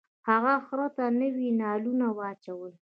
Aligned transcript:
هغه 0.29 0.53
خر 0.65 0.79
ته 0.95 1.03
نوي 1.19 1.49
نالونه 1.61 2.07
واچول. 2.17 2.71